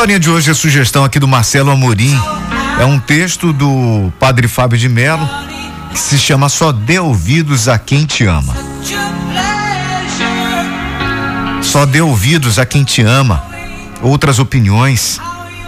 historinha 0.00 0.18
de 0.18 0.30
hoje 0.30 0.50
é 0.50 0.54
sugestão 0.54 1.04
aqui 1.04 1.18
do 1.18 1.28
Marcelo 1.28 1.70
Amorim. 1.70 2.18
É 2.80 2.86
um 2.86 2.98
texto 2.98 3.52
do 3.52 4.10
Padre 4.18 4.48
Fábio 4.48 4.78
de 4.78 4.88
Melo 4.88 5.28
que 5.92 5.98
se 6.00 6.18
chama 6.18 6.48
Só 6.48 6.72
dê 6.72 6.98
ouvidos 6.98 7.68
a 7.68 7.78
quem 7.78 8.06
te 8.06 8.24
ama. 8.24 8.56
Só 11.60 11.84
dê 11.84 12.00
ouvidos 12.00 12.58
a 12.58 12.64
quem 12.64 12.82
te 12.82 13.02
ama. 13.02 13.44
Outras 14.00 14.38
opiniões, 14.38 15.20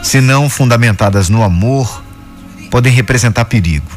se 0.00 0.20
não 0.20 0.48
fundamentadas 0.48 1.28
no 1.28 1.42
amor, 1.42 2.00
podem 2.70 2.92
representar 2.92 3.46
perigo. 3.46 3.90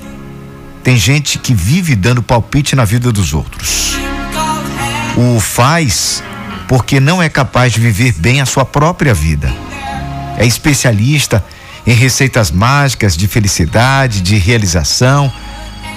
Tem 0.83 0.97
gente 0.97 1.37
que 1.37 1.53
vive 1.53 1.95
dando 1.95 2.23
palpite 2.23 2.75
na 2.75 2.85
vida 2.85 3.11
dos 3.11 3.35
outros. 3.35 3.99
O 5.15 5.39
faz 5.39 6.23
porque 6.67 6.99
não 6.99 7.21
é 7.21 7.29
capaz 7.29 7.71
de 7.71 7.79
viver 7.79 8.13
bem 8.13 8.41
a 8.41 8.47
sua 8.47 8.65
própria 8.65 9.13
vida. 9.13 9.53
É 10.37 10.45
especialista 10.45 11.43
em 11.85 11.93
receitas 11.93 12.51
mágicas 12.51 13.15
de 13.15 13.27
felicidade, 13.27 14.21
de 14.21 14.37
realização, 14.37 15.31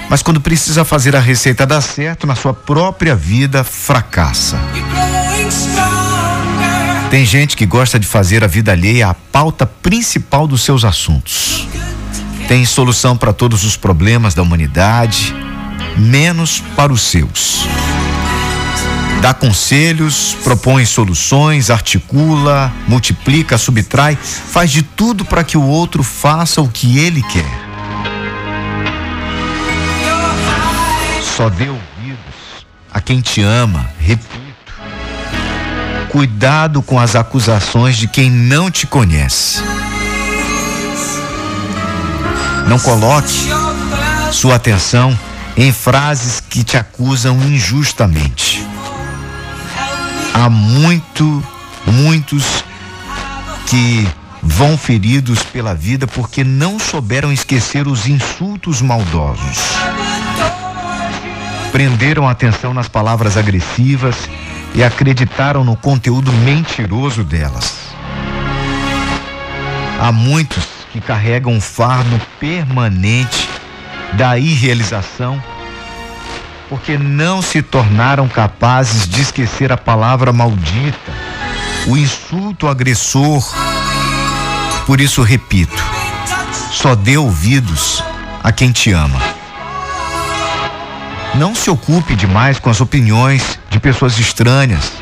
mas 0.09 0.23
quando 0.23 0.41
precisa 0.41 0.85
fazer 0.85 1.17
a 1.17 1.21
receita 1.21 1.67
dar 1.67 1.81
certo 1.81 2.27
na 2.27 2.35
sua 2.35 2.55
própria 2.55 3.15
vida, 3.15 3.65
fracassa. 3.65 4.59
Tem 7.11 7.25
gente 7.25 7.57
que 7.57 7.67
gosta 7.67 7.99
de 7.99 8.07
fazer 8.07 8.43
a 8.45 8.47
vida 8.47 8.73
alheia 8.73 9.09
a 9.09 9.15
pauta 9.15 9.67
principal 9.67 10.47
dos 10.47 10.63
seus 10.63 10.85
assuntos. 10.85 11.69
Tem 12.49 12.65
solução 12.65 13.17
para 13.17 13.33
todos 13.33 13.65
os 13.65 13.77
problemas 13.77 14.35
da 14.35 14.43
humanidade, 14.43 15.35
menos 15.97 16.63
para 16.77 16.93
os 16.93 17.03
seus. 17.03 17.67
Dá 19.21 19.35
conselhos, 19.35 20.37
propõe 20.45 20.85
soluções, 20.85 21.71
articula, 21.71 22.73
multiplica, 22.87 23.59
subtrai, 23.59 24.17
faz 24.17 24.71
de 24.71 24.83
tudo 24.83 25.25
para 25.25 25.43
que 25.43 25.57
o 25.57 25.63
outro 25.63 26.03
faça 26.03 26.61
o 26.61 26.69
que 26.69 26.99
ele 26.99 27.23
quer. 27.23 27.67
Só 31.37 31.49
dê 31.49 31.69
ouvidos 31.69 32.67
a 32.93 33.01
quem 33.01 33.21
te 33.21 33.43
ama, 33.43 33.91
repito. 33.99 34.47
Cuidado 36.09 36.81
com 36.81 36.99
as 36.99 37.15
acusações 37.15 37.97
de 37.97 38.09
quem 38.09 38.31
não 38.31 38.71
te 38.71 38.87
conhece. 38.87 39.61
Não 42.67 42.79
coloque 42.79 43.49
sua 44.33 44.57
atenção 44.57 45.19
em 45.57 45.73
frases 45.73 46.41
que 46.41 46.65
te 46.65 46.77
acusam 46.77 47.39
injustamente. 47.43 48.66
Há 50.39 50.51
muito, 50.51 51.43
muitos 51.87 52.63
que 53.69 54.07
vão 54.43 54.77
feridos 54.77 55.43
pela 55.43 55.75
vida 55.75 56.07
porque 56.07 56.45
não 56.45 56.79
souberam 56.79 57.33
esquecer 57.33 57.89
os 57.89 58.07
insultos 58.07 58.83
maldosos. 58.83 59.59
Prenderam 61.73 62.29
atenção 62.29 62.75
nas 62.75 62.87
palavras 62.87 63.39
agressivas 63.39 64.15
e 64.75 64.85
acreditaram 64.85 65.65
no 65.65 65.75
conteúdo 65.75 66.31
mentiroso 66.31 67.25
delas. 67.25 67.75
Há 69.99 70.13
muitos 70.13 70.69
que 70.93 71.01
carregam 71.01 71.55
um 71.55 71.63
fardo 71.63 72.21
permanente 72.39 73.49
da 74.13 74.39
irrealização 74.39 75.43
porque 76.69 76.99
não 76.99 77.41
se 77.41 77.63
tornaram 77.63 78.29
capazes 78.29 79.09
de 79.09 79.23
esquecer 79.23 79.73
a 79.73 79.77
palavra 79.77 80.33
maldita, 80.33 81.13
o 81.87 81.97
insulto 81.97 82.67
agressor. 82.67 83.45
Por 84.87 85.01
isso 85.01 85.23
repito, 85.23 85.83
só 86.71 86.95
dê 86.95 87.17
ouvidos 87.17 88.03
a 88.43 88.53
quem 88.53 88.73
te 88.73 88.93
ama. 88.93 89.21
Não 91.35 91.55
se 91.55 91.69
ocupe 91.69 92.15
demais 92.15 92.59
com 92.59 92.71
as 92.71 92.81
opiniões 92.81 93.59
de 93.69 93.79
pessoas 93.79 94.19
estranhas. 94.19 94.93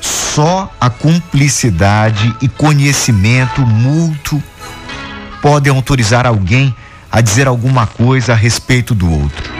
Só 0.00 0.72
a 0.80 0.88
cumplicidade 0.88 2.34
e 2.40 2.48
conhecimento 2.48 3.60
mútuo 3.62 4.42
podem 5.42 5.72
autorizar 5.72 6.26
alguém 6.26 6.74
a 7.10 7.20
dizer 7.20 7.46
alguma 7.48 7.86
coisa 7.86 8.32
a 8.32 8.36
respeito 8.36 8.94
do 8.94 9.10
outro. 9.10 9.59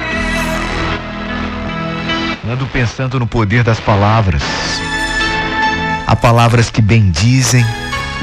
Ando 2.51 2.67
pensando 2.67 3.21
no 3.21 3.29
poder 3.29 3.63
das 3.63 3.79
palavras. 3.79 4.43
Há 6.05 6.17
palavras 6.17 6.69
que 6.69 6.83
bendizem, 6.83 7.65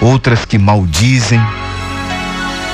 outras 0.01 0.43
que 0.43 0.57
maldizem. 0.57 1.39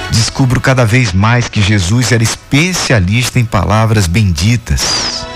Descubro 0.09 0.59
cada 0.59 0.83
vez 0.83 1.13
mais 1.13 1.47
que 1.47 1.61
Jesus 1.61 2.11
era 2.11 2.23
especialista 2.23 3.39
em 3.39 3.45
palavras 3.45 4.07
benditas. 4.07 5.27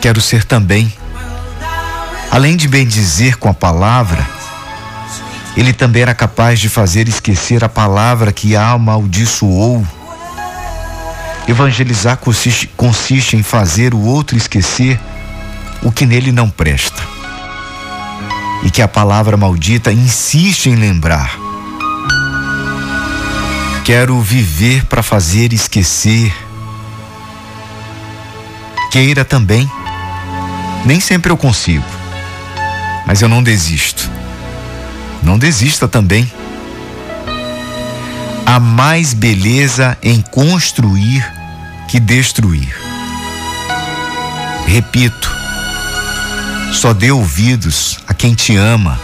Quero 0.00 0.20
ser 0.20 0.44
também. 0.44 0.92
Além 2.30 2.56
de 2.56 2.68
bendizer 2.68 3.38
com 3.38 3.48
a 3.48 3.54
palavra, 3.54 4.24
ele 5.56 5.72
também 5.72 6.02
era 6.02 6.14
capaz 6.14 6.60
de 6.60 6.68
fazer 6.68 7.08
esquecer 7.08 7.64
a 7.64 7.68
palavra 7.68 8.32
que 8.32 8.54
a 8.54 8.70
amaldiçoou 8.70 9.84
Evangelizar 11.46 12.16
consiste, 12.16 12.68
consiste 12.76 13.36
em 13.36 13.42
fazer 13.42 13.94
o 13.94 14.00
outro 14.00 14.36
esquecer 14.36 14.98
o 15.82 15.90
que 15.90 16.06
nele 16.06 16.30
não 16.30 16.48
presta. 16.48 17.02
E 18.62 18.70
que 18.70 18.80
a 18.80 18.86
palavra 18.86 19.36
maldita 19.36 19.92
insiste 19.92 20.68
em 20.68 20.76
lembrar. 20.76 21.36
Quero 23.84 24.20
viver 24.20 24.84
para 24.84 25.02
fazer 25.02 25.52
esquecer. 25.52 26.32
Queira 28.92 29.24
também. 29.24 29.68
Nem 30.84 31.00
sempre 31.00 31.32
eu 31.32 31.36
consigo. 31.36 31.84
Mas 33.04 33.20
eu 33.20 33.28
não 33.28 33.42
desisto. 33.42 34.08
Não 35.22 35.36
desista 35.36 35.88
também 35.88 36.30
há 38.52 38.60
mais 38.60 39.14
beleza 39.14 39.96
em 40.02 40.20
construir 40.20 41.26
que 41.88 41.98
destruir. 41.98 42.76
Repito, 44.66 45.34
só 46.70 46.92
dê 46.92 47.10
ouvidos 47.10 47.98
a 48.06 48.12
quem 48.12 48.34
te 48.34 48.54
ama. 48.54 49.00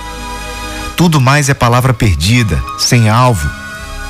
Tudo 0.99 1.19
mais 1.19 1.49
é 1.49 1.55
palavra 1.55 1.95
perdida, 1.95 2.63
sem 2.79 3.09
alvo, 3.09 3.51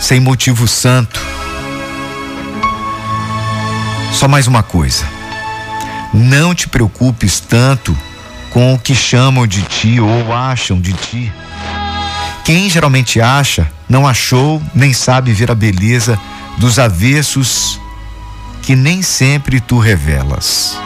sem 0.01 0.19
motivo 0.19 0.67
santo. 0.67 1.21
Só 4.13 4.27
mais 4.27 4.49
uma 4.49 4.65
coisa. 4.65 5.05
Não 6.13 6.53
te 6.53 6.69
preocupes 6.69 7.39
tanto 7.39 7.97
com 8.51 8.75
o 8.75 8.79
que 8.79 8.93
chamam 8.93 9.47
de 9.47 9.63
ti 9.63 10.01
ou 10.01 10.33
acham 10.33 10.81
de 10.81 10.93
ti. 10.95 11.33
Quem 12.45 12.69
geralmente 12.69 13.21
acha, 13.21 13.71
não 13.89 14.07
achou 14.07 14.63
nem 14.75 14.93
sabe 14.93 15.33
ver 15.33 15.51
a 15.51 15.55
beleza 15.55 16.19
dos 16.59 16.79
avessos 16.79 17.81
que 18.63 18.77
nem 18.77 19.03
sempre 19.03 19.61
tu 19.61 19.79
revelas. 19.79 20.79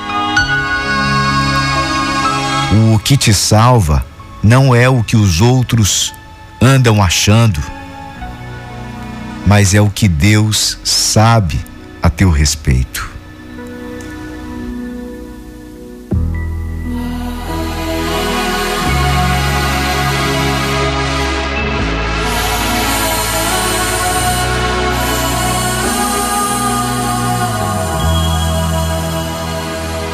O 2.93 2.99
que 2.99 3.17
te 3.17 3.35
salva 3.35 4.05
não 4.43 4.75
é 4.75 4.89
o 4.89 5.03
que 5.03 5.17
os 5.17 5.41
outros 5.41 6.13
andam 6.61 7.03
achando, 7.03 7.61
mas 9.47 9.75
é 9.75 9.81
o 9.81 9.91
que 9.91 10.09
Deus 10.09 10.79
sabe 10.85 11.61
a 12.03 12.09
teu 12.09 12.31
respeito. 12.31 12.92